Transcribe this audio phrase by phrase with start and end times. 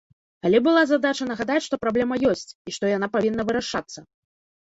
[0.47, 3.99] Але была задача нагадаць, што праблема ёсць, і што яна павінна вырашацца.